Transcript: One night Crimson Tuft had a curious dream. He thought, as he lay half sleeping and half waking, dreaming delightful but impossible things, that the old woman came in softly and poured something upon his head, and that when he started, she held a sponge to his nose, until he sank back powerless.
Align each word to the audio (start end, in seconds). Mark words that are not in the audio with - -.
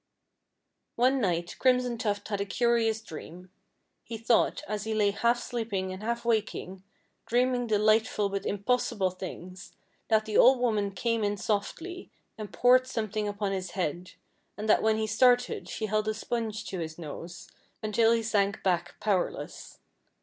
One 0.95 1.21
night 1.21 1.55
Crimson 1.59 1.95
Tuft 1.99 2.29
had 2.29 2.41
a 2.41 2.45
curious 2.47 3.01
dream. 3.01 3.51
He 4.03 4.17
thought, 4.17 4.63
as 4.67 4.85
he 4.85 4.95
lay 4.95 5.11
half 5.11 5.39
sleeping 5.39 5.91
and 5.93 6.01
half 6.01 6.25
waking, 6.25 6.81
dreaming 7.27 7.67
delightful 7.67 8.27
but 8.27 8.43
impossible 8.43 9.11
things, 9.11 9.73
that 10.07 10.25
the 10.25 10.39
old 10.39 10.57
woman 10.59 10.89
came 10.89 11.23
in 11.23 11.37
softly 11.37 12.09
and 12.35 12.51
poured 12.51 12.87
something 12.87 13.27
upon 13.27 13.51
his 13.51 13.71
head, 13.77 14.13
and 14.57 14.67
that 14.67 14.81
when 14.81 14.97
he 14.97 15.05
started, 15.05 15.69
she 15.69 15.85
held 15.85 16.07
a 16.07 16.15
sponge 16.15 16.65
to 16.65 16.79
his 16.79 16.97
nose, 16.97 17.47
until 17.83 18.11
he 18.11 18.23
sank 18.23 18.63
back 18.63 18.95
powerless. 18.99 19.77